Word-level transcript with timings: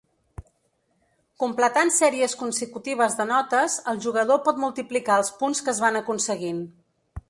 Completant 1.43 1.91
sèries 1.97 2.35
consecutives 2.41 3.19
de 3.21 3.29
notes, 3.35 3.77
el 3.95 4.03
jugador 4.09 4.43
pot 4.49 4.67
multiplicar 4.67 5.23
els 5.23 5.35
punts 5.43 5.67
que 5.67 5.75
es 5.77 5.87
van 5.89 6.05
aconseguint. 6.07 6.69